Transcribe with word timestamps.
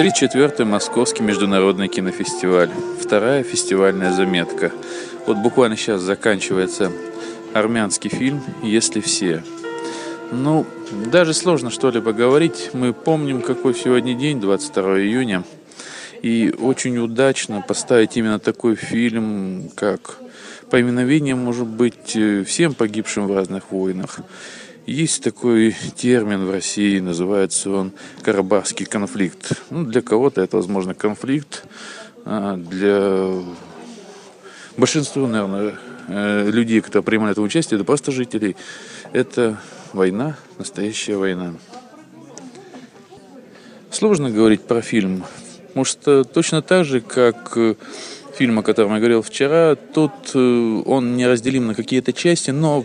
34-й 0.00 0.64
Московский 0.64 1.22
международный 1.22 1.86
кинофестиваль. 1.86 2.70
Вторая 2.98 3.42
фестивальная 3.42 4.12
заметка. 4.12 4.72
Вот 5.26 5.36
буквально 5.36 5.76
сейчас 5.76 6.00
заканчивается 6.00 6.90
армянский 7.52 8.08
фильм 8.08 8.42
«Если 8.62 9.00
все». 9.00 9.44
Ну, 10.32 10.64
даже 11.12 11.34
сложно 11.34 11.70
что-либо 11.70 12.14
говорить. 12.14 12.70
Мы 12.72 12.94
помним, 12.94 13.42
какой 13.42 13.74
сегодня 13.74 14.14
день, 14.14 14.40
22 14.40 15.00
июня. 15.00 15.44
И 16.22 16.54
очень 16.58 16.96
удачно 16.96 17.60
поставить 17.60 18.16
именно 18.16 18.38
такой 18.38 18.76
фильм, 18.76 19.70
как 19.74 20.16
поминовение, 20.70 21.34
может 21.34 21.66
быть, 21.66 22.16
всем 22.46 22.72
погибшим 22.72 23.26
в 23.26 23.36
разных 23.36 23.70
войнах. 23.70 24.20
Есть 24.86 25.22
такой 25.22 25.76
термин 25.94 26.46
в 26.46 26.50
России, 26.50 26.98
называется 27.00 27.70
он 27.70 27.92
Карабахский 28.22 28.86
конфликт. 28.86 29.52
Ну, 29.70 29.84
для 29.84 30.00
кого-то 30.02 30.40
это, 30.40 30.56
возможно, 30.56 30.94
конфликт, 30.94 31.64
а 32.24 32.56
для 32.56 33.30
большинства, 34.76 35.28
наверное, 35.28 35.74
э, 36.08 36.50
людей, 36.50 36.80
кто 36.80 37.02
принимает 37.02 37.38
участие, 37.38 37.76
это 37.76 37.84
просто 37.84 38.10
жителей. 38.10 38.56
Это 39.12 39.60
война, 39.92 40.36
настоящая 40.58 41.16
война. 41.16 41.54
Сложно 43.90 44.30
говорить 44.30 44.62
про 44.62 44.80
фильм, 44.82 45.24
потому 45.68 45.84
что 45.84 46.24
точно 46.24 46.62
так 46.62 46.84
же, 46.84 47.00
как 47.00 47.56
фильм, 48.40 48.58
о 48.58 48.62
котором 48.62 48.94
я 48.94 49.00
говорил 49.00 49.20
вчера, 49.20 49.74
тут 49.74 50.12
э, 50.34 50.82
он 50.86 51.14
не 51.14 51.26
разделим 51.26 51.66
на 51.66 51.74
какие-то 51.74 52.14
части, 52.14 52.50
но 52.50 52.82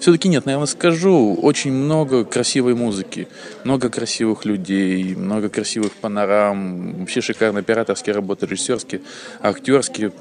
все-таки 0.00 0.28
нет, 0.28 0.46
наверное, 0.46 0.64
скажу, 0.66 1.34
очень 1.34 1.72
много 1.72 2.24
красивой 2.24 2.74
музыки, 2.74 3.28
много 3.64 3.90
красивых 3.90 4.46
людей, 4.46 5.14
много 5.14 5.50
красивых 5.50 5.92
панорам, 5.92 7.00
вообще 7.00 7.20
шикарно 7.20 7.58
операторские 7.58 8.14
работы, 8.14 8.46
режиссерские, 8.46 9.02
актерские, 9.42 10.12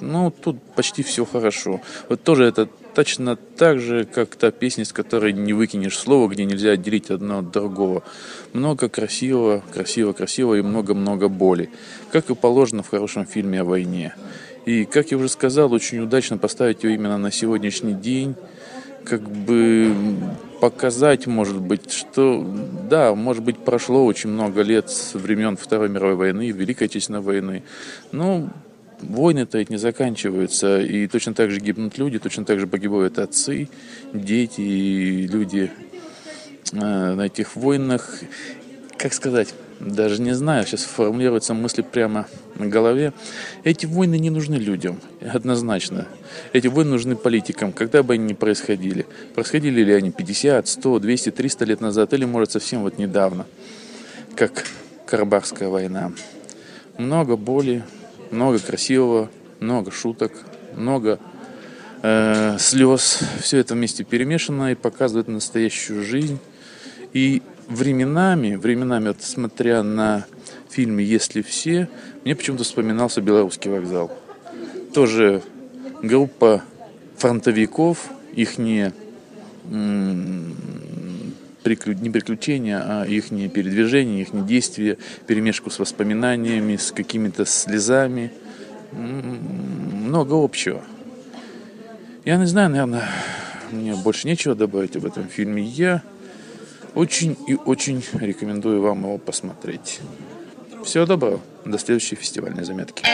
ну, 0.00 0.30
тут 0.30 0.56
почти 0.76 1.02
все 1.02 1.26
хорошо. 1.26 1.82
Вот 2.08 2.22
тоже 2.22 2.44
это 2.44 2.70
точно 2.94 3.36
так 3.36 3.78
же, 3.78 4.04
как 4.04 4.36
та 4.36 4.50
песня, 4.50 4.84
с 4.84 4.92
которой 4.92 5.32
не 5.32 5.52
выкинешь 5.52 5.98
слово, 5.98 6.28
где 6.28 6.44
нельзя 6.44 6.72
отделить 6.72 7.10
одно 7.10 7.38
от 7.38 7.50
другого. 7.50 8.02
Много 8.52 8.88
красивого, 8.88 9.62
красиво, 9.72 10.12
красиво 10.12 10.54
и 10.54 10.62
много-много 10.62 11.28
боли. 11.28 11.70
Как 12.10 12.30
и 12.30 12.34
положено 12.34 12.82
в 12.82 12.90
хорошем 12.90 13.26
фильме 13.26 13.60
о 13.60 13.64
войне. 13.64 14.14
И, 14.66 14.84
как 14.84 15.10
я 15.10 15.16
уже 15.16 15.28
сказал, 15.28 15.72
очень 15.72 15.98
удачно 15.98 16.38
поставить 16.38 16.84
ее 16.84 16.94
именно 16.94 17.18
на 17.18 17.30
сегодняшний 17.30 17.94
день. 17.94 18.36
Как 19.04 19.22
бы 19.22 19.92
показать, 20.60 21.26
может 21.26 21.60
быть, 21.60 21.90
что, 21.90 22.46
да, 22.88 23.16
может 23.16 23.42
быть, 23.42 23.58
прошло 23.58 24.04
очень 24.06 24.30
много 24.30 24.62
лет 24.62 24.90
с 24.90 25.14
времен 25.14 25.56
Второй 25.56 25.88
мировой 25.88 26.14
войны, 26.14 26.52
Великой 26.52 26.84
Отечественной 26.84 27.20
войны. 27.20 27.64
Но 28.12 28.48
войны-то 29.02 29.58
ведь 29.58 29.70
не 29.70 29.76
заканчиваются, 29.76 30.80
и 30.80 31.06
точно 31.06 31.34
так 31.34 31.50
же 31.50 31.60
гибнут 31.60 31.98
люди, 31.98 32.18
точно 32.18 32.44
так 32.44 32.58
же 32.58 32.66
погибают 32.66 33.18
отцы, 33.18 33.68
дети 34.12 35.26
люди 35.30 35.70
э, 36.72 36.76
на 36.76 37.26
этих 37.26 37.56
войнах. 37.56 38.20
Как 38.96 39.12
сказать, 39.12 39.54
даже 39.80 40.22
не 40.22 40.32
знаю, 40.32 40.64
сейчас 40.64 40.84
формулируются 40.84 41.54
мысли 41.54 41.82
прямо 41.82 42.26
на 42.54 42.66
голове. 42.66 43.12
Эти 43.64 43.84
войны 43.84 44.16
не 44.16 44.30
нужны 44.30 44.54
людям, 44.54 45.00
однозначно. 45.20 46.06
Эти 46.52 46.68
войны 46.68 46.92
нужны 46.92 47.16
политикам, 47.16 47.72
когда 47.72 48.04
бы 48.04 48.14
они 48.14 48.26
ни 48.26 48.32
происходили. 48.34 49.06
Происходили 49.34 49.82
ли 49.82 49.92
они 49.92 50.12
50, 50.12 50.68
100, 50.68 50.98
200, 51.00 51.30
300 51.30 51.64
лет 51.64 51.80
назад, 51.80 52.12
или, 52.12 52.24
может, 52.24 52.52
совсем 52.52 52.82
вот 52.82 52.98
недавно, 52.98 53.46
как 54.36 54.64
Карабахская 55.04 55.68
война. 55.68 56.12
Много 56.96 57.36
боли, 57.36 57.82
много 58.32 58.58
красивого, 58.58 59.30
много 59.60 59.90
шуток, 59.90 60.32
много 60.74 61.20
э, 62.02 62.56
слез. 62.58 63.20
Все 63.40 63.58
это 63.58 63.74
вместе 63.74 64.04
перемешано 64.04 64.72
и 64.72 64.74
показывает 64.74 65.28
настоящую 65.28 66.02
жизнь. 66.02 66.38
И 67.12 67.42
временами, 67.68 68.56
временами, 68.56 69.08
вот 69.08 69.22
смотря 69.22 69.82
на 69.82 70.26
фильме 70.70 71.04
«Если 71.04 71.42
все», 71.42 71.88
мне 72.24 72.34
почему-то 72.34 72.64
вспоминался 72.64 73.20
«Белорусский 73.20 73.70
вокзал». 73.70 74.10
Тоже 74.94 75.42
группа 76.02 76.62
фронтовиков, 77.16 78.10
их 78.34 78.58
не 78.58 78.92
не 81.64 82.10
приключения, 82.10 82.82
а 82.84 83.04
их 83.04 83.28
передвижения, 83.28 84.22
их 84.22 84.46
действия, 84.46 84.98
перемешку 85.26 85.70
с 85.70 85.78
воспоминаниями, 85.78 86.76
с 86.76 86.92
какими-то 86.92 87.44
слезами. 87.44 88.32
Много 88.92 90.34
общего. 90.34 90.82
Я 92.24 92.36
не 92.36 92.46
знаю, 92.46 92.70
наверное, 92.70 93.08
мне 93.70 93.94
больше 93.96 94.28
нечего 94.28 94.54
добавить 94.54 94.96
об 94.96 95.06
этом 95.06 95.28
фильме. 95.28 95.62
Я 95.62 96.02
очень 96.94 97.36
и 97.48 97.54
очень 97.54 98.04
рекомендую 98.12 98.82
вам 98.82 99.04
его 99.04 99.18
посмотреть. 99.18 100.00
Всего 100.84 101.06
доброго. 101.06 101.40
До 101.64 101.78
следующей 101.78 102.16
фестивальной 102.16 102.64
заметки. 102.64 103.04